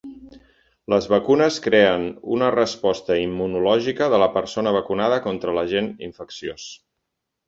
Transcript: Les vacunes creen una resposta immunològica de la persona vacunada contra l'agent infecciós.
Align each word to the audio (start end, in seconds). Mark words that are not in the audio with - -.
Les 0.93 1.07
vacunes 1.09 1.57
creen 1.65 2.07
una 2.37 2.47
resposta 2.55 3.17
immunològica 3.25 4.07
de 4.15 4.21
la 4.23 4.29
persona 4.39 4.73
vacunada 4.79 5.21
contra 5.27 5.55
l'agent 5.59 5.91
infecciós. 6.09 6.67